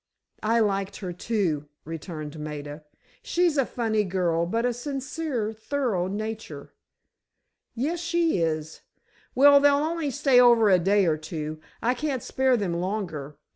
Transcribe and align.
"I 0.41 0.59
liked 0.61 0.97
her, 1.01 1.13
too," 1.13 1.67
returned 1.85 2.39
Maida; 2.39 2.83
"she's 3.21 3.55
a 3.55 3.67
funny 3.67 4.03
girl 4.03 4.47
but 4.47 4.65
a 4.65 4.73
sincere, 4.73 5.53
thorough 5.53 6.07
nature." 6.07 6.73
"Yes, 7.75 7.99
she 7.99 8.39
is. 8.41 8.81
Well, 9.35 9.59
they'll 9.59 9.75
only 9.75 10.09
stay 10.09 10.39
over 10.39 10.71
a 10.71 10.79
day 10.79 11.05
or 11.05 11.17
two, 11.17 11.59
I 11.83 11.93
can't 11.93 12.23
spare 12.23 12.57
them 12.57 12.73
longer. 12.73 13.37